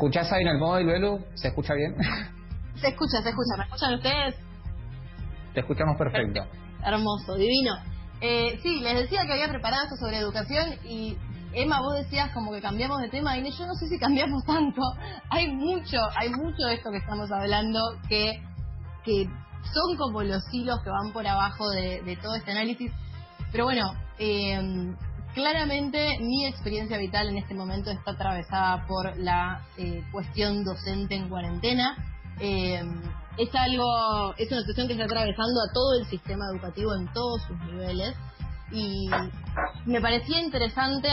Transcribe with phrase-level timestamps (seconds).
[0.00, 1.20] escuchás ahí en el móvil, Belu?
[1.34, 1.94] ¿Se escucha bien?
[2.80, 3.56] Se escucha, se escucha.
[3.58, 4.34] ¿Me escuchan ustedes?
[5.52, 6.40] Te escuchamos perfecto.
[6.82, 7.74] Hermoso, divino.
[8.22, 11.18] Eh, sí, les decía que había preparado esto sobre educación y
[11.52, 14.80] Emma, vos decías como que cambiamos de tema y yo no sé si cambiamos tanto.
[15.28, 17.78] Hay mucho, hay mucho de esto que estamos hablando
[18.08, 18.42] que,
[19.04, 22.90] que son como los hilos que van por abajo de, todo este análisis.
[23.52, 24.94] Pero bueno, eh,
[25.34, 31.28] claramente mi experiencia vital en este momento está atravesada por la eh, cuestión docente en
[31.28, 31.96] cuarentena.
[32.40, 32.82] Eh,
[33.36, 37.42] es algo, es una situación que está atravesando a todo el sistema educativo en todos
[37.42, 38.14] sus niveles
[38.72, 39.08] y
[39.86, 41.08] me parecía interesante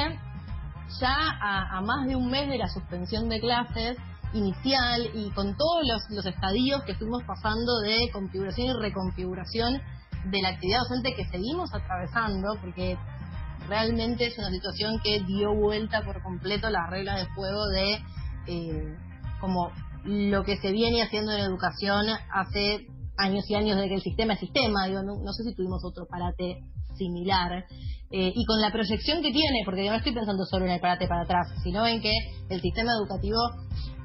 [0.99, 3.97] ya a, más de un mes de la suspensión de clases
[4.33, 9.81] inicial y con todos los, los estadios que fuimos pasando de configuración y reconfiguración
[10.25, 12.97] de la actividad docente que seguimos atravesando, porque
[13.67, 17.99] realmente es una situación que dio vuelta por completo las reglas de juego de
[18.47, 18.95] eh,
[19.39, 19.71] como
[20.03, 24.33] lo que se viene haciendo en educación hace años y años de que el sistema
[24.33, 26.59] es sistema, digo, no, sé si tuvimos otro parate
[26.95, 27.65] similar,
[28.09, 30.79] eh, y con la proyección que tiene, porque yo no estoy pensando solo en el
[30.79, 32.13] parate para atrás, sino en que
[32.49, 33.37] el sistema educativo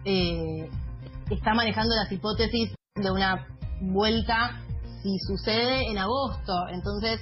[0.04, 0.68] eh,
[1.30, 3.46] está manejando las hipótesis de una
[3.80, 4.60] vuelta
[5.02, 6.52] si sucede en agosto.
[6.70, 7.20] Entonces,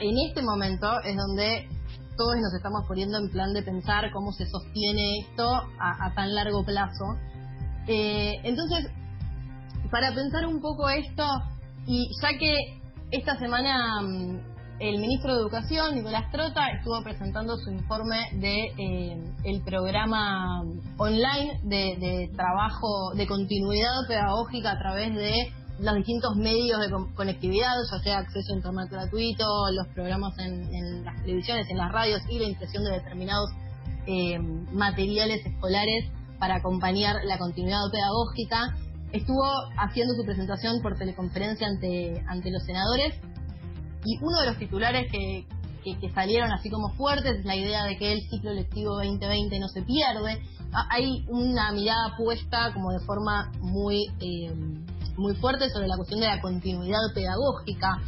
[0.00, 1.68] en este momento es donde
[2.16, 6.64] todos nos estamos poniendo en plan de pensar cómo se sostiene esto a, tan largo
[6.64, 7.16] plazo.
[7.86, 8.90] Eh, entonces,
[9.90, 11.24] para pensar un poco esto,
[11.86, 12.54] y ya que
[13.10, 14.40] esta semana mm,
[14.80, 20.62] el ministro de Educación, Nicolás Trota, estuvo presentando su informe de eh, el programa
[20.98, 27.98] online de trabajo de continuidad pedagógica a través de los distintos medios de conectividad, ya
[27.98, 32.48] sea acceso a internet gratuito, los programas en, las televisiones, en las radios y la
[32.48, 33.50] impresión de determinados
[34.06, 38.76] eh, materiales escolares para acompañar la continuidad pedagógica.
[39.12, 39.44] Estuvo
[39.76, 43.14] haciendo su presentación por teleconferencia ante, ante los senadores
[44.04, 45.46] y uno de los titulares que,
[46.00, 49.68] que, salieron así como fuertes es la idea de que el ciclo lectivo 2020 no
[49.68, 50.40] se pierde.
[50.90, 54.06] Hay una mirada puesta como de forma muy...
[54.20, 54.54] Eh,
[55.16, 58.00] muy fuerte sobre la cuestión de la continuidad pedagógica.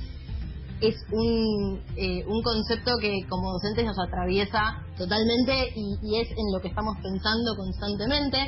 [0.81, 6.61] Es un, eh, un concepto que como docentes nos atraviesa totalmente y, es en lo
[6.61, 8.39] que estamos pensando constantemente.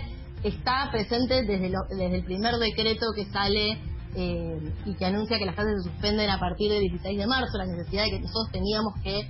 [0.43, 3.81] Está presente desde, desde el primer decreto que sale
[4.15, 7.59] eh, y que anuncia que las clases se suspenden a partir del 16 de marzo,
[7.59, 9.21] la necesidad de que nosotros teníamos que,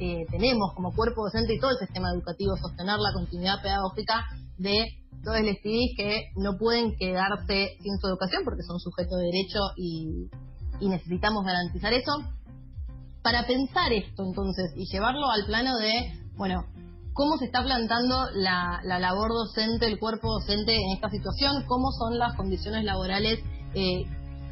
[0.00, 4.26] eh, tenemos como cuerpo docente y todo el sistema educativo sostener la continuidad pedagógica
[4.62, 9.26] de todos les pedí que no pueden quedarse sin su educación porque son sujetos de
[9.26, 10.30] derecho y,
[10.80, 12.12] necesitamos garantizar eso.
[13.22, 16.64] Para pensar esto entonces y llevarlo al plano de, bueno,
[17.12, 22.18] cómo se está plantando la, labor docente, el cuerpo docente en esta situación, cómo son
[22.18, 23.38] las condiciones laborales
[23.74, 24.04] eh,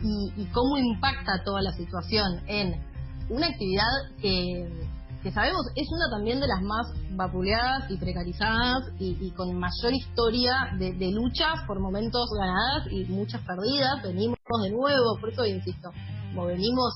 [0.02, 2.80] y, y, cómo impacta toda la situación en
[3.28, 4.89] una actividad que
[5.22, 10.52] que sabemos es una también de las más vapuleadas y precarizadas y, con mayor historia
[10.78, 14.02] de, de, luchas por momentos ganadas y muchas perdidas.
[14.02, 15.90] Venimos de nuevo, por eso insisto,
[16.30, 16.94] como venimos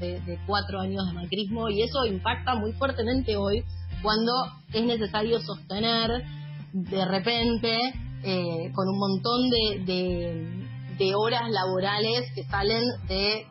[0.00, 3.62] de, cuatro años de macrismo y eso impacta muy fuertemente hoy
[4.02, 4.32] cuando
[4.72, 6.24] es necesario sostener
[6.72, 7.78] de repente
[8.22, 10.66] eh, con un montón de,
[10.98, 13.46] de horas laborales que salen de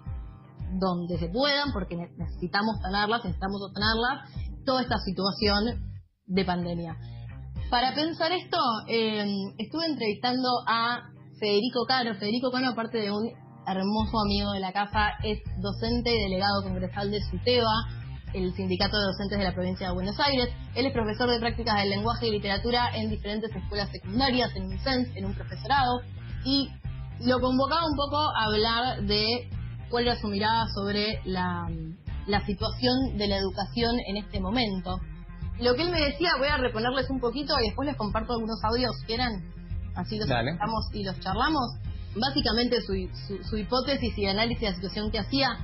[0.80, 4.30] donde se puedan, porque necesitamos tenerlas, necesitamos obtenerlas,
[4.66, 5.94] toda esta situación
[6.26, 6.98] de pandemia.
[7.70, 8.58] Para pensar esto,
[8.88, 9.26] eh,
[9.58, 12.14] estuve entrevistando a Federico Cano.
[12.16, 13.30] Federico Cano, aparte de un
[13.66, 17.74] hermoso amigo de la casa, es docente y delegado congresal de SUTEBA,
[18.34, 20.50] el Sindicato de Docentes de la Provincia de Buenos Aires.
[20.76, 24.80] Él es profesor de prácticas del lenguaje y literatura en diferentes escuelas secundarias, en un
[24.80, 26.02] CENS, en un profesorado,
[26.46, 26.70] y
[27.22, 29.50] lo convocaba un poco a hablar de
[29.94, 31.70] cuál era su mirada sobre la,
[32.48, 35.00] situación de la educación en este momento.
[35.60, 38.58] Lo que él me decía, voy a reponerles un poquito y después les comparto algunos
[38.64, 39.54] audios que eran,
[39.94, 41.76] así los escuchamos y los charlamos.
[42.16, 42.94] Básicamente su,
[43.48, 45.60] su, hipótesis y análisis de la situación que hacía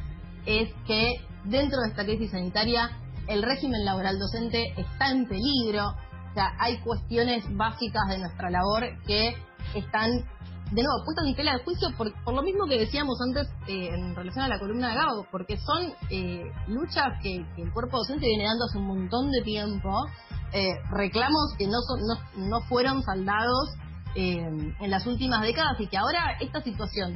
[0.46, 1.16] es que
[1.46, 2.92] dentro de esta crisis sanitaria
[3.28, 8.84] el régimen laboral docente está en peligro, o sea, hay cuestiones básicas de nuestra labor
[9.08, 9.36] que
[9.74, 10.24] están
[10.72, 13.90] de nuevo, puestas en tela de juicio por, por lo mismo que decíamos antes eh,
[13.92, 18.28] en relación a la columna de Gabo, porque son eh, luchas que, el cuerpo docente
[18.28, 19.90] viene dando hace un montón de tiempo,
[20.54, 23.70] eh, reclamos que no, son, no, no fueron saldados
[24.16, 27.16] en las últimas décadas y que ahora esta situación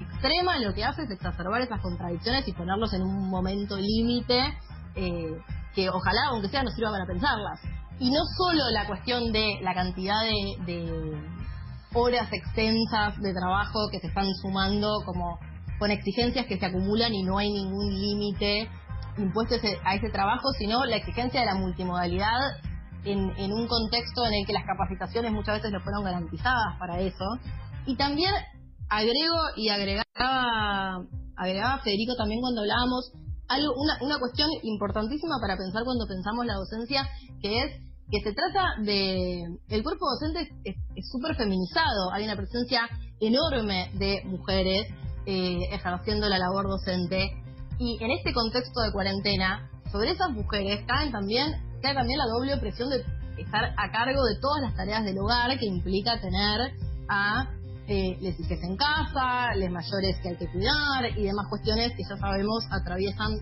[0.00, 4.52] extrema lo que hace es exacerbar esas contradicciones y ponerlos en un momento límite
[5.72, 7.60] que ojalá, aunque sea, nos sirva para pensarlas.
[8.00, 10.20] Y no solo la cuestión de la cantidad
[10.66, 11.16] de
[11.94, 15.38] horas extensas de trabajo que se están sumando como
[15.78, 18.68] con exigencias que se acumulan y no hay ningún límite
[19.18, 22.38] impuesto a ese trabajo, sino la exigencia de la multimodalidad
[23.04, 27.24] en, un contexto en el que las capacitaciones muchas veces no fueron garantizadas para eso.
[27.86, 28.32] Y también
[28.88, 31.04] agrego y agregaba,
[31.36, 33.12] agregaba Federico también cuando hablábamos
[33.48, 37.08] algo, una, una cuestión importantísima para pensar cuando pensamos la docencia,
[37.40, 39.42] que es que se trata de...
[39.70, 42.86] El cuerpo docente es súper feminizado, hay una presencia
[43.18, 44.86] enorme de mujeres
[45.24, 47.30] eh, ejerciendo la labor docente.
[47.78, 52.54] Y en este contexto de cuarentena, sobre esas mujeres caen también, cae también la doble
[52.54, 53.02] opresión de
[53.38, 56.70] estar a cargo de todas las tareas del hogar que implica tener
[57.08, 57.48] a
[57.88, 62.02] eh, les hijas en casa, les mayores que hay que cuidar y demás cuestiones que
[62.06, 63.38] ya sabemos atraviesan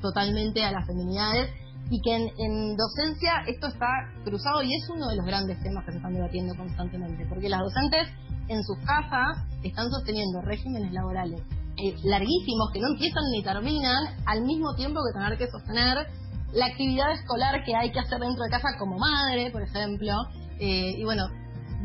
[0.00, 1.50] totalmente a las feminidades
[1.90, 3.86] y que en, docencia esto está
[4.24, 7.60] cruzado y es uno de los grandes temas que se están debatiendo constantemente, porque las
[7.60, 8.08] docentes
[8.48, 11.40] en sus casas están sosteniendo regímenes laborales
[11.78, 16.06] eh, larguísimos que no empiezan ni terminan, al mismo tiempo que tener que sostener
[16.52, 20.12] la actividad escolar que hay que hacer dentro de casa como madre, por ejemplo,
[20.58, 21.28] eh, y bueno,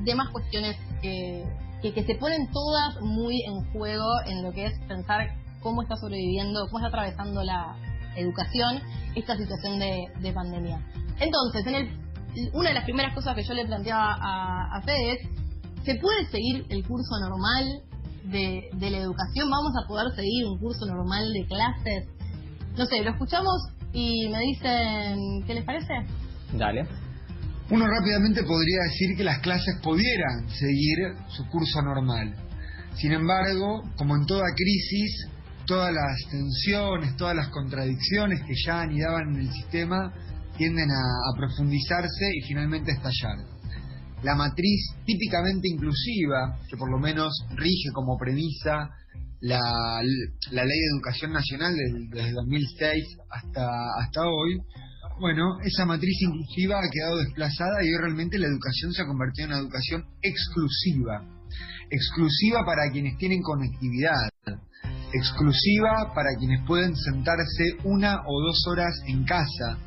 [0.04, 1.44] demás cuestiones que,
[1.82, 5.28] que, se ponen todas muy en juego en lo que es pensar
[5.62, 7.76] cómo está sobreviviendo, cómo está atravesando la
[8.16, 8.82] educación
[9.16, 10.80] esta situación de, pandemia.
[11.20, 15.14] Entonces, en el, una de las primeras cosas que yo le planteaba a, a Fede
[15.14, 17.82] es, ¿se puede seguir el curso normal
[18.26, 19.50] de, de la educación?
[19.50, 22.08] ¿Vamos a poder seguir un curso normal de clases?
[22.78, 23.62] No sé, lo escuchamos
[23.94, 25.94] y me dicen, ¿qué les parece?
[26.54, 26.88] Dale.
[27.70, 32.36] Uno rápidamente podría decir que las clases pudieran seguir su curso normal.
[32.96, 35.28] Sin embargo, como en toda crisis,
[35.72, 40.12] todas las tensiones, todas las contradicciones que ya anidaban en el sistema
[40.58, 43.38] tienden a, profundizarse y finalmente a estallar.
[44.22, 48.90] La matriz típicamente inclusiva, que por lo menos rige como premisa
[49.40, 49.62] la,
[50.52, 51.74] la Ley de Educación Nacional
[52.10, 53.64] desde 2006 hasta,
[53.98, 54.60] hasta hoy,
[55.22, 59.46] bueno, esa matriz inclusiva ha quedado desplazada y hoy realmente la educación se ha convertido
[59.46, 61.24] en una educación exclusiva.
[61.90, 64.32] Exclusiva para quienes tienen conectividad.
[65.14, 69.78] Exclusiva para quienes pueden sentarse una o dos horas en casa.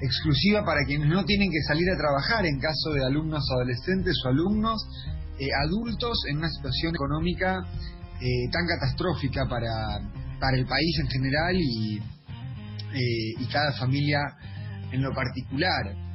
[0.00, 4.28] Exclusiva para quienes no tienen que salir a trabajar en caso de alumnos adolescentes o
[4.28, 4.82] alumnos
[5.38, 7.58] eh, adultos en una situación económica
[8.20, 9.98] eh, tan catastrófica para,
[10.38, 14.20] para el país en general y, eh, y cada familia
[14.92, 16.11] en lo particular.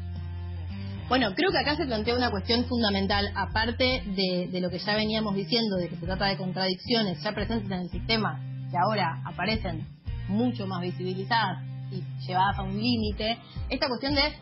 [1.09, 4.93] Bueno, creo que acá se plantea una cuestión fundamental, aparte de, de, lo que ya
[4.95, 9.21] veníamos diciendo, de que se trata de contradicciones ya presentes en el sistema, que ahora
[9.25, 9.87] aparecen
[10.27, 13.37] mucho más visibilizadas y llevadas a un límite,
[13.69, 14.33] esta cuestión de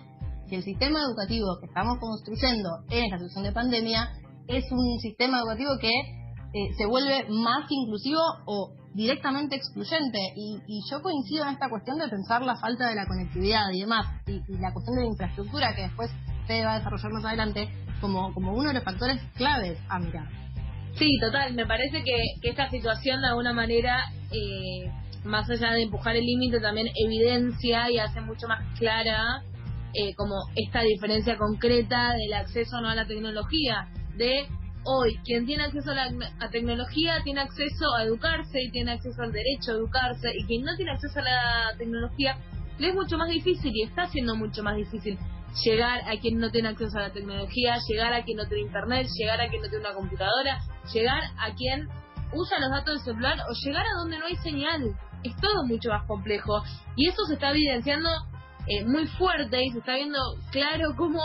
[0.49, 4.09] que el sistema educativo que estamos construyendo en esta situación de pandemia
[4.47, 10.19] es un sistema educativo que eh, se vuelve más inclusivo o directamente excluyente.
[10.35, 14.07] Y, yo coincido en esta cuestión de pensar la falta de la conectividad y demás,
[14.27, 16.11] y, la cuestión de la infraestructura que después
[16.47, 17.69] va a desarrollar más adelante
[18.01, 20.27] como, como uno de los factores claves a mirar.
[20.97, 21.53] Sí, total.
[21.53, 24.89] Me parece que, esta situación de alguna manera, eh,
[25.25, 29.43] más allá de empujar el límite, también evidencia y hace mucho más clara
[29.93, 33.87] eh, como esta diferencia concreta del acceso no a la tecnología,
[34.17, 34.45] de
[34.85, 39.31] hoy quien tiene acceso a la tecnología tiene acceso a educarse y tiene acceso al
[39.31, 42.37] derecho a educarse y quien no tiene acceso a la tecnología
[42.77, 45.17] le es mucho más difícil y está siendo mucho más difícil
[45.63, 49.07] llegar a quien no tiene acceso a la tecnología, llegar a quien no tiene internet,
[49.17, 50.59] llegar a quien no tiene una computadora,
[50.93, 51.87] llegar a quien
[52.33, 54.95] usa los datos del celular o llegar a donde no hay señal.
[55.23, 56.61] Es todo mucho más complejo
[56.95, 58.09] y eso se está evidenciando
[58.67, 60.19] eh, muy fuerte y se está viendo
[60.51, 61.21] claro cómo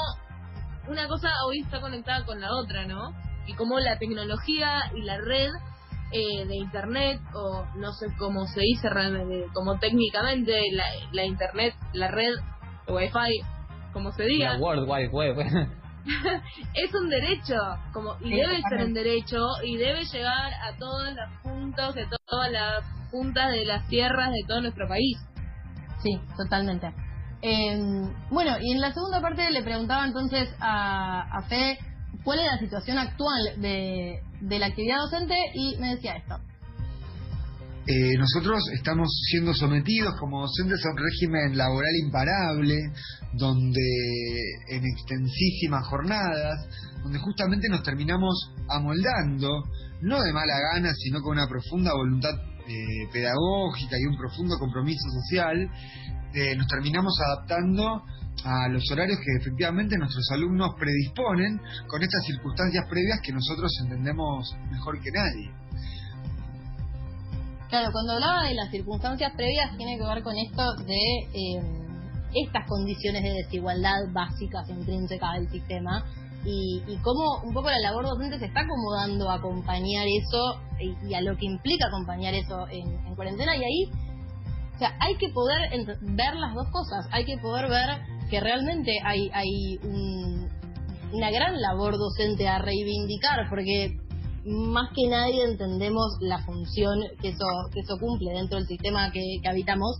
[0.89, 3.15] una cosa hoy está conectada con la otra, ¿no?
[3.51, 5.51] y cómo la tecnología y la red
[6.13, 11.75] eh, de internet o no sé cómo se dice realmente como técnicamente la, la internet
[11.93, 12.35] la red
[12.89, 13.43] wifi
[13.93, 14.55] como se diga.
[14.55, 15.37] La World Wide Web.
[16.75, 17.57] Es un derecho
[17.93, 22.51] como y debe ser un derecho y debe llegar a todos los puntos de todas
[22.51, 25.19] las puntas de las tierras de todo nuestro país.
[26.03, 26.93] Sí totalmente.
[27.43, 31.79] Em, bueno y en la segunda parte le preguntaba entonces a, a Fe
[32.25, 36.37] cuál es la situación actual de, de la actividad docente y me decía esto.
[37.87, 42.77] Eh, nosotros estamos siendo sometidos como docentes a un régimen laboral imparable,
[43.33, 43.81] donde
[44.69, 46.69] en extensísimas jornadas,
[47.03, 49.65] donde justamente nos terminamos amoldando,
[50.03, 52.35] no de mala gana, sino con una profunda voluntad
[52.69, 55.69] eh, pedagógica y un profundo compromiso social,
[56.35, 58.03] eh, nos terminamos adaptando
[58.45, 64.55] a los horarios que efectivamente nuestros alumnos predisponen con estas circunstancias previas que nosotros entendemos
[64.71, 65.51] mejor que nadie.
[67.71, 71.63] Claro, cuando hablaba de las circunstancias previas tiene que ver con esto de eh,
[72.35, 76.05] estas condiciones de desigualdad básicas intrínsecas del sistema
[76.45, 81.15] y, y cómo un poco la labor docente se está acomodando a acompañar eso y,
[81.15, 83.57] a lo que implica acompañar eso en, en cuarentena.
[83.57, 83.91] Y ahí
[84.75, 87.99] o sea, hay que poder ver las dos cosas, hay que poder ver
[88.31, 90.49] que realmente hay, hay un-
[91.13, 93.97] una gran labor docente a reivindicar, porque
[94.47, 99.21] más que nadie entendemos la función que eso, que eso cumple dentro del sistema que,
[99.43, 99.97] que habitamos,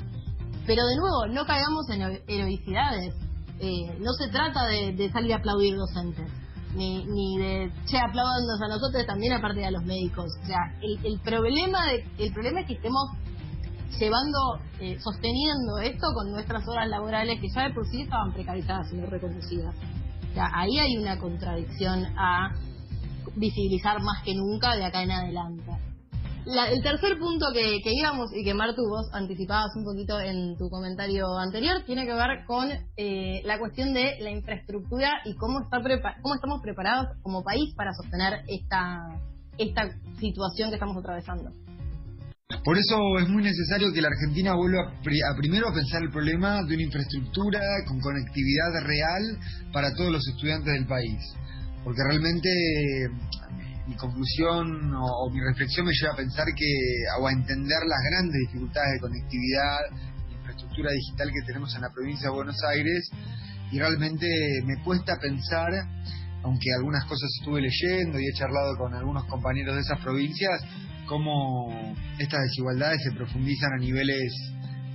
[0.67, 3.15] pero de nuevo, no caigamos en hero- heroicidades.
[3.63, 6.27] Eh, no se trata de, salir a aplaudir docentes,
[6.75, 10.27] ni, ni de, che, aplaudannos a nosotros también aparte de a los médicos.
[10.43, 13.11] O sea, el, el problema de, el problema es que estemos
[13.99, 14.39] llevando,
[14.81, 18.97] eh, sosteniendo esto con nuestras horas laborales que ya de por sí estaban precarizadas y
[18.97, 19.75] no reconocidas.
[20.31, 22.53] O sea, ahí hay una contradicción a
[23.37, 25.71] visibilizar más que nunca de acá en adelante.
[26.47, 30.71] La- el tercer punto que, íbamos y que Martu vos anticipabas un poquito en tu
[30.71, 35.79] comentario anterior tiene que ver con eh, la cuestión de la infraestructura y cómo está
[35.81, 39.07] prepa- cómo estamos preparados como país para sostener esta
[39.59, 39.83] esta
[40.19, 41.51] situación que estamos atravesando.
[42.65, 46.03] Por eso es muy necesario que la Argentina vuelva a, pri- a primero a pensar
[46.03, 49.23] el problema de una infraestructura con conectividad real
[49.73, 51.21] para todos los estudiantes del país.
[51.85, 53.09] Porque realmente eh,
[53.87, 56.71] mi conclusión o, mi reflexión me lleva a pensar que,
[57.21, 59.79] o a entender las grandes dificultades de conectividad
[60.31, 63.11] infraestructura digital que tenemos en la provincia de Buenos Aires
[63.71, 64.27] y realmente
[64.65, 65.71] me cuesta pensar,
[66.43, 70.63] aunque algunas cosas estuve leyendo y he charlado con algunos compañeros de esas provincias,
[71.07, 74.33] cómo estas desigualdades se profundizan a niveles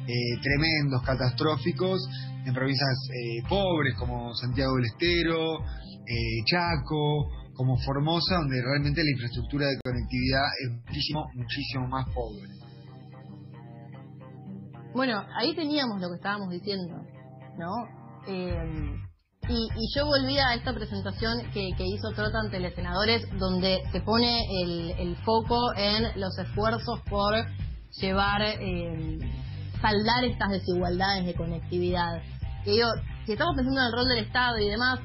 [0.08, 2.08] eh, tremendos, catastróficos,
[2.46, 5.60] en provincias eh, pobres como Santiago del Estero,
[6.08, 12.48] eh, Chaco, como Formosa, donde realmente la infraestructura de conectividad es muchísimo, muchísimo más pobre.
[14.94, 16.96] Bueno, ahí teníamos lo que estábamos diciendo,
[17.58, 17.72] ¿no?
[18.28, 18.96] Eh,
[19.50, 22.74] y, y yo volví a esta presentación que, que hizo Trota ante los
[23.38, 27.36] donde se pone el, el foco en los esfuerzos por
[28.02, 29.20] llevar, eh,
[29.82, 32.22] saldar estas desigualdades de conectividad.
[32.63, 32.88] Que digo,
[33.25, 35.00] si estamos pensando en el rol del Estado y demás,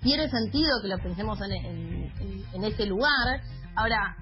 [0.00, 2.12] tiene sentido que lo pensemos en, en,
[2.54, 3.40] en- ese lugar.
[3.76, 4.16] Ahora,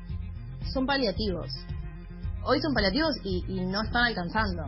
[0.72, 1.48] son paliativos.
[2.44, 4.62] Hoy son paliativos y, y no están alcanzando.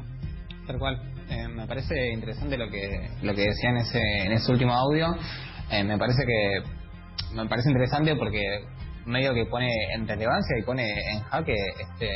[0.66, 1.00] Tal cual.
[1.30, 5.16] Eh, me parece interesante lo que lo que decía en ese, en ese último audio.
[5.70, 8.40] Eh, me parece que me parece interesante porque
[9.06, 12.10] medio que pone en relevancia y pone en jaque este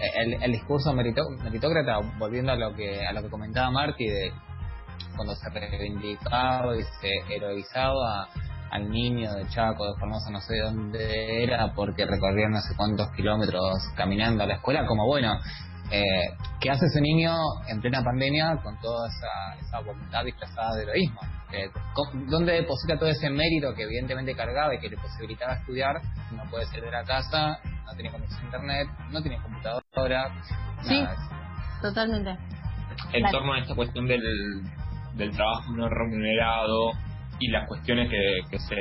[0.00, 4.32] el, el discurso merito- meritócrata volviendo a lo que a lo que comentaba Marty de
[5.16, 8.28] cuando se reivindicaba y se heroizaba
[8.70, 13.08] al niño de Chaco, de Formosa, no sé dónde era, porque recorría no sé cuántos
[13.12, 15.38] kilómetros caminando a la escuela, como bueno,
[15.90, 16.02] eh,
[16.60, 17.36] ¿qué hace ese niño
[17.68, 21.20] en plena pandemia con toda esa, esa voluntad disfrazada de heroísmo?
[21.52, 21.70] Eh,
[22.26, 26.00] ¿Dónde deposita todo ese mérito que evidentemente cargaba y que le posibilitaba estudiar?
[26.32, 29.40] No puede salir de la casa, no tiene conexión a internet, no tiene
[29.94, 30.32] computadora.
[30.82, 31.00] Sí.
[31.00, 31.16] nada.
[31.82, 32.30] Totalmente.
[33.12, 33.38] en Claro.
[33.38, 34.22] torno a esta cuestión del,
[35.14, 36.92] del trabajo no remunerado
[37.38, 38.76] y las cuestiones que, que se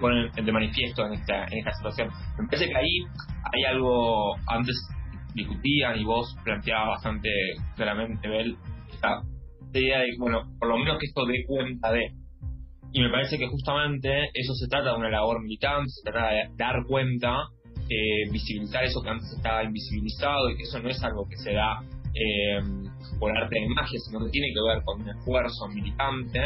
[0.00, 2.10] ponen de manifiesto en esta, en esta situación.
[2.38, 3.00] Me parece que ahí
[3.52, 4.76] hay algo, antes
[5.34, 7.28] discutían y vos planteabas bastante
[7.76, 8.56] claramente, Bel,
[8.92, 9.22] esta
[9.72, 12.12] idea de, bueno, por lo menos que esto dé cuenta de.
[12.92, 16.48] Y me parece que justamente eso se trata de una labor militante, se trata de
[16.56, 17.36] dar cuenta,
[17.90, 21.52] eh, visibilizar eso que antes estaba invisibilizado y que eso no es algo que se
[21.52, 21.82] da
[22.14, 22.60] eh,
[23.18, 26.40] por arte de magia, sino que tiene que ver con un esfuerzo militante.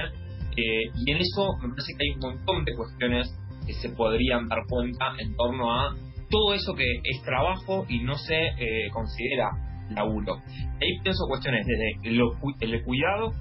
[0.56, 3.28] eh, y en eso me parece que hay un montón de cuestiones
[3.66, 5.94] que se podrían dar cuenta en torno a
[6.30, 9.50] todo eso que es trabajo y no se eh, considera
[9.90, 10.36] laburo.
[10.80, 13.32] Ahí pienso cuestiones desde lo el cuidado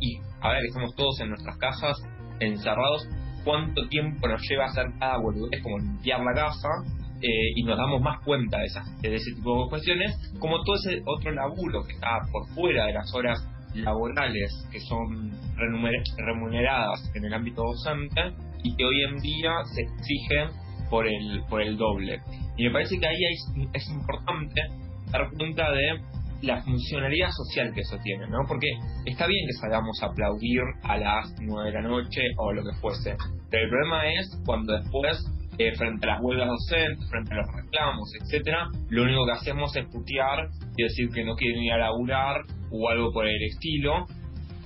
[0.00, 1.96] y, a ver, estamos todos en nuestras casas
[2.40, 3.08] encerrados,
[3.44, 6.68] cuánto tiempo nos lleva hacer cada boludez como limpiar la casa
[7.22, 10.76] eh, y nos damos más cuenta de, esas, de ese tipo de cuestiones, como todo
[10.76, 13.38] ese otro laburo que está por fuera de las horas
[13.74, 20.50] laborales que son remuneradas en el ámbito docente y que hoy en día se exigen
[20.90, 22.20] por el, por el doble.
[22.56, 24.60] Y me parece que ahí es, es importante
[25.10, 26.00] dar cuenta de
[26.42, 28.40] la funcionalidad social que eso tiene, ¿no?
[28.46, 28.68] Porque
[29.06, 32.78] está bien que salgamos a aplaudir a las 9 de la noche o lo que
[32.80, 33.16] fuese,
[33.50, 35.18] pero el problema es cuando después
[35.58, 39.74] eh, frente a las huelgas docentes, frente a los reclamos, etcétera, lo único que hacemos
[39.76, 44.06] es putear y decir que no quieren ir a laburar o algo por el estilo.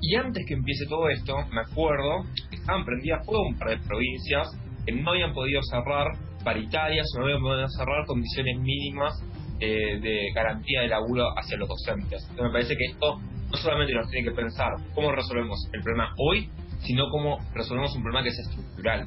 [0.00, 3.78] Y antes que empiece todo esto, me acuerdo que estaban prendidas fuego un par de
[3.78, 4.48] provincias
[4.86, 6.06] que no habían podido cerrar
[6.44, 9.22] paritarias o no habían podido cerrar condiciones mínimas
[9.60, 12.22] eh, de garantía de laburo hacia los docentes.
[12.30, 16.14] Entonces me parece que esto no solamente nos tiene que pensar cómo resolvemos el problema
[16.16, 16.48] hoy,
[16.80, 19.06] sino cómo resolvemos un problema que es estructural.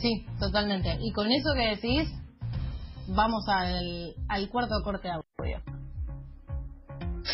[0.00, 0.96] Sí, totalmente.
[1.00, 2.08] Y con eso que decís,
[3.08, 5.58] vamos al, al cuarto corte de audio.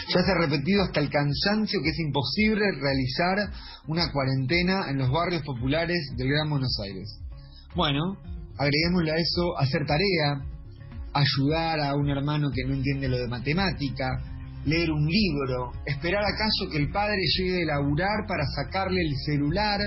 [0.08, 3.50] Ya se ha repetido hasta el cansancio que es imposible realizar
[3.86, 7.20] una cuarentena en los barrios populares del Gran Buenos Aires.
[7.74, 8.16] Bueno,
[8.58, 10.44] agreguémosle a eso hacer tarea,
[11.12, 14.33] ayudar a un hermano que no entiende lo de matemática,
[14.64, 19.80] leer un libro, esperar acaso que el padre llegue a laburar para sacarle el celular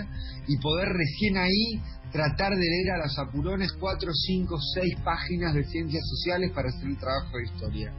[0.48, 1.82] y poder recién ahí
[2.12, 6.88] tratar de leer a los apurones cuatro, cinco, seis páginas de ciencias sociales para hacer
[6.88, 7.94] el trabajo de historia.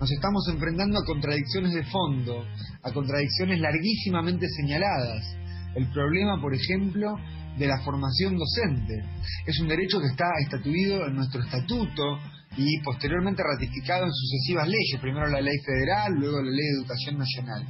[0.00, 2.44] Nos estamos enfrentando a contradicciones de fondo,
[2.82, 5.36] a contradicciones larguísimamente señaladas.
[5.74, 7.16] El problema, por ejemplo,
[7.58, 9.02] de la formación docente.
[9.44, 12.18] Es un derecho que está estatuido en nuestro estatuto
[12.56, 17.18] y posteriormente ratificado en sucesivas leyes, primero la ley federal, luego la ley de educación
[17.18, 17.66] nacional.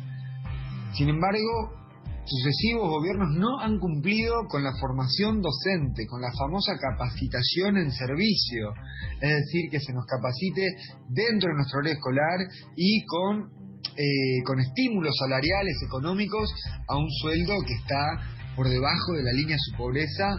[0.95, 1.79] Sin embargo,
[2.25, 8.73] sucesivos gobiernos no han cumplido con la formación docente, con la famosa capacitación en servicio,
[9.21, 10.63] es decir, que se nos capacite
[11.09, 12.39] dentro de nuestro horario escolar
[12.77, 13.51] y con,
[13.97, 16.53] eh, con estímulos salariales económicos
[16.89, 18.21] a un sueldo que está
[18.57, 20.37] por debajo de la línea de su pobreza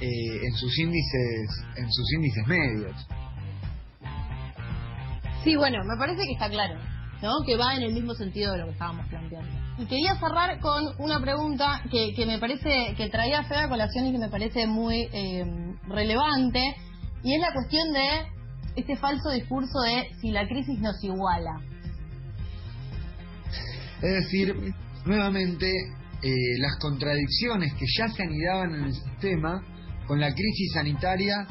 [0.00, 3.06] eh, en sus índices en sus índices medios.
[5.46, 6.74] Sí, bueno, me parece que está claro,
[7.22, 7.30] ¿no?
[7.46, 9.48] Que va en el mismo sentido de lo que estábamos planteando.
[9.78, 14.06] Y quería cerrar con una pregunta que, que me parece que traía Fede a colación
[14.06, 15.44] y que me parece muy eh,
[15.86, 16.74] relevante,
[17.22, 18.26] y es la cuestión de
[18.74, 21.60] este falso discurso de si la crisis nos iguala.
[24.02, 24.74] Es decir,
[25.04, 25.70] nuevamente,
[26.24, 29.62] eh, las contradicciones que ya se anidaban en el sistema
[30.08, 31.46] con la crisis sanitaria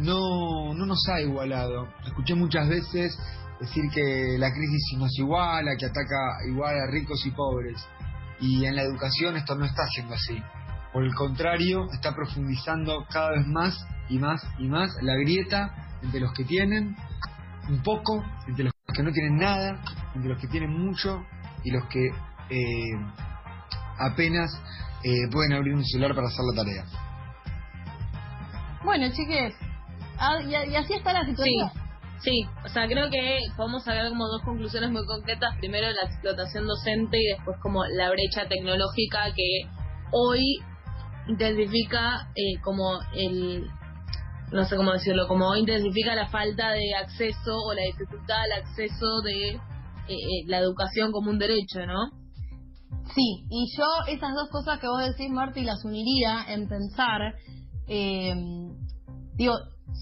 [0.00, 1.88] no, no nos ha igualado.
[2.06, 3.18] Escuché muchas veces
[3.60, 7.86] decir que la crisis nos iguala, que ataca igual a ricos y pobres.
[8.40, 10.42] Y en la educación esto no está siendo así.
[10.92, 16.20] Por el contrario, está profundizando cada vez más y más y más la grieta entre
[16.20, 16.96] los que tienen
[17.68, 19.80] un poco, entre los que no tienen nada,
[20.14, 21.24] entre los que tienen mucho
[21.62, 22.96] y los que eh,
[23.98, 24.50] apenas
[25.04, 26.84] eh, pueden abrir un celular para hacer la tarea.
[28.82, 29.54] Bueno, chiques,
[30.20, 31.70] ah, y, y así está la situación.
[32.22, 35.56] Sí, o sea, creo que podemos sacar como dos conclusiones muy concretas.
[35.58, 39.62] Primero, la explotación docente y después como la brecha tecnológica que
[40.12, 40.58] hoy
[41.28, 43.66] intensifica eh, como el,
[44.52, 49.22] no sé cómo decirlo, como intensifica la falta de acceso o la dificultad al acceso
[49.22, 49.58] de eh,
[50.08, 52.10] eh, la educación como un derecho, ¿no?
[53.14, 57.34] Sí, y yo esas dos cosas que vos decís, Marty, las uniría en pensar,
[57.88, 58.34] eh,
[59.34, 59.54] digo,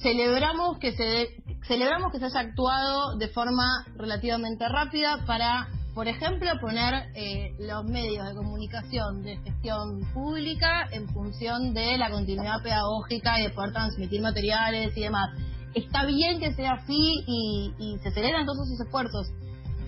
[0.03, 1.29] celebramos que se de-
[1.67, 7.85] celebramos que se haya actuado de forma relativamente rápida para, por ejemplo, poner eh, los
[7.85, 13.73] medios de comunicación de gestión pública en función de la continuidad pedagógica y de poder
[13.73, 15.31] transmitir materiales y demás.
[15.75, 19.29] Está bien que sea así y, y se celebran todos esos esfuerzos.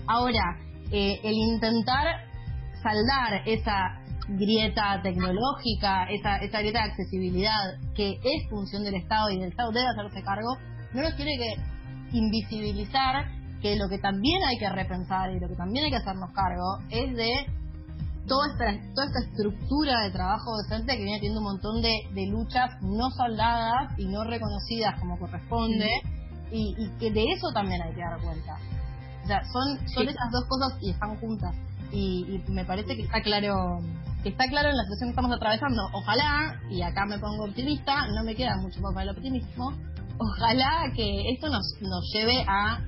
[0.07, 0.59] Ahora,
[0.91, 2.05] eh, el intentar
[2.83, 4.00] saldar esa
[4.37, 9.71] grieta tecnológica, esa, esa grieta de accesibilidad que es función del Estado y el Estado
[9.71, 10.57] debe hacerse cargo,
[10.93, 13.25] no nos tiene que invisibilizar
[13.61, 16.79] que lo que también hay que repensar y lo que también hay que hacernos cargo
[16.89, 17.31] es de
[18.27, 18.65] toda esta,
[18.95, 23.09] toda esta estructura de trabajo docente que viene teniendo un montón de, de luchas no
[23.11, 25.89] saldadas y no reconocidas como corresponde
[26.51, 28.57] y, y que de eso también hay que dar cuenta.
[29.23, 30.09] O sea, son, son Sí.
[30.09, 31.55] esas dos cosas y están juntas.
[31.91, 33.79] Y, y me parece que está claro
[34.23, 35.81] que está claro en la situación que estamos atravesando.
[35.93, 39.71] Ojalá, y acá me pongo optimista, no me queda mucho más para el optimismo,
[40.19, 42.79] ojalá que esto nos, nos lleve a,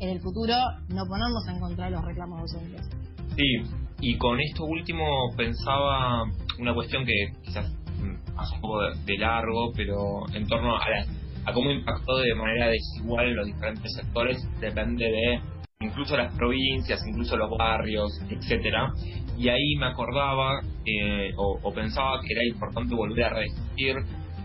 [0.00, 0.54] en el futuro,
[0.88, 2.88] no ponernos en contra de los reclamos docentes.
[3.36, 3.62] Sí,
[4.00, 5.04] y con esto último
[5.36, 6.24] pensaba
[6.58, 7.12] una cuestión que
[7.44, 7.68] quizás
[8.00, 12.34] mm, pasa un poco de, largo, pero en torno a, la- a cómo impactó de
[12.34, 15.40] manera desigual los diferentes sectores, depende de
[15.80, 18.92] incluso las provincias, incluso los barrios, etcétera.
[19.38, 23.96] Y ahí me acordaba eh, o, o pensaba que era importante volver a rediscutir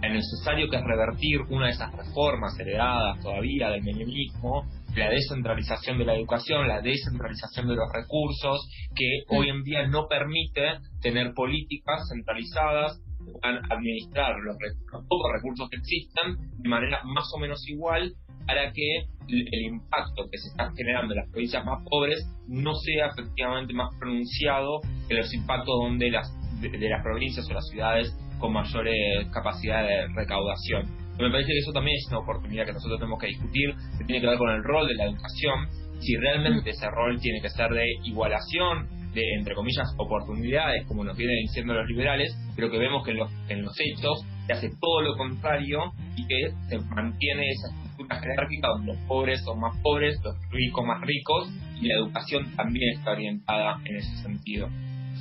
[0.01, 4.65] lo necesario que es revertir una de esas reformas heredadas todavía del menemismo,
[4.95, 10.07] la descentralización de la educación, la descentralización de los recursos, que hoy en día no
[10.07, 14.55] permite tener políticas centralizadas puedan administrar los,
[14.91, 18.13] los, pocos recursos que existan de manera más o menos igual
[18.45, 23.07] para que el impacto que se está generando en las provincias más pobres no sea
[23.07, 26.27] efectivamente más pronunciado que los impactos donde las
[26.59, 28.85] de, de las provincias o las ciudades con mayor
[29.31, 31.01] capacidad de recaudación.
[31.19, 34.21] Me parece que eso también es una oportunidad que nosotros tenemos que discutir, que tiene
[34.21, 37.69] que ver con el rol de la educación, si realmente ese rol tiene que ser
[37.69, 43.05] de igualación, de, entre comillas, oportunidades, como nos vienen diciendo los liberales, pero que vemos
[43.05, 47.51] que en los, en los hechos se hace todo lo contrario y que se mantiene
[47.51, 51.95] esa estructura jerárquica donde los pobres son más pobres, los ricos más ricos, y la
[51.95, 54.67] educación también está orientada en ese sentido.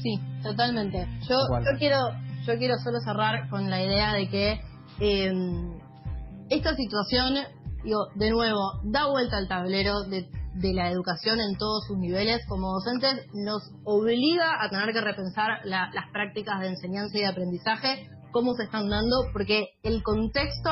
[0.02, 1.06] Sí, totalmente.
[1.28, 1.96] Yo, yo quiero
[2.46, 4.60] yo quiero solo cerrar con la idea de que
[5.00, 5.32] eh,
[6.48, 7.34] esta situación,
[7.84, 12.40] digo, de nuevo, da vuelta al tablero de, de, la educación en todos sus niveles.
[12.48, 17.26] Como docentes, nos obliga a tener que repensar la, las prácticas de enseñanza y de
[17.26, 20.70] aprendizaje, cómo se están dando, porque el contexto,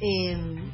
[0.00, 0.72] eh,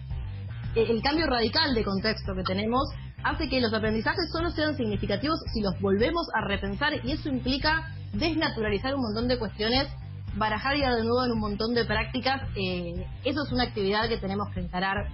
[0.83, 2.89] el cambio radical de contexto que tenemos
[3.25, 7.93] hace que los aprendizajes solo sean significativos si los volvemos a repensar y eso implica
[8.13, 9.89] desnaturalizar un montón de cuestiones
[10.37, 14.19] barajar ya de nuevo en un montón de prácticas, eh, eso es una actividad que
[14.19, 15.09] tenemos que encarar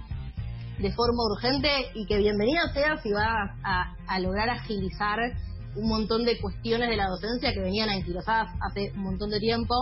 [0.77, 5.17] de forma urgente y que bienvenida sea si va a, a, lograr agilizar
[5.75, 9.73] un montón de cuestiones de la docencia que venían anquilosadas hace un montón de tiempo.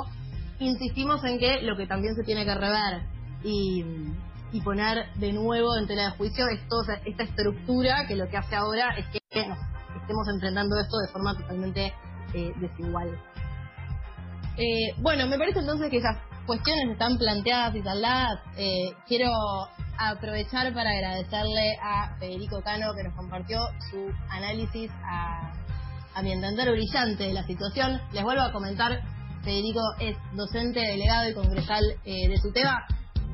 [0.60, 3.02] Insistimos en que lo que también se tiene que rever
[3.44, 3.84] y,
[4.54, 6.62] y poner de nuevo en tela de juicio es
[7.06, 9.58] esta estructura que lo que hace ahora es que nos
[10.00, 11.94] estemos enfrentando esto de forma totalmente
[12.34, 13.20] eh, desigual.
[14.58, 18.40] Eh, bueno, me parece entonces que esas cuestiones están planteadas y taldadas.
[18.56, 19.32] Eh, quiero
[19.98, 25.52] aprovechar para agradecerle a Federico Cano que nos compartió su análisis a,
[26.14, 28.00] a mi entender brillante de la situación.
[28.12, 29.02] Les vuelvo a comentar,
[29.44, 32.86] Federico es docente, delegado y congresal eh, de SUTEBA,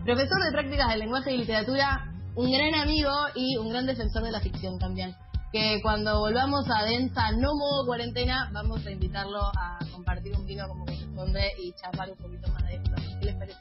[0.10, 4.32] profesor de prácticas del lenguaje y literatura, un gran amigo y un gran defensor de
[4.32, 5.16] la ficción también
[5.52, 10.68] que cuando volvamos a Densa, no modo cuarentena, vamos a invitarlo a compartir un vino
[10.68, 12.92] como corresponde y charlar un poquito más de esto.
[13.20, 13.60] ¿Qué les parece?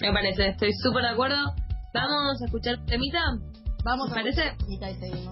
[0.00, 1.36] Me parece, estoy súper de acuerdo.
[1.94, 3.20] ¿Vamos a escuchar temita?
[3.84, 4.56] Vamos ¿Me a parece?
[4.58, 5.30] temita y seguimos.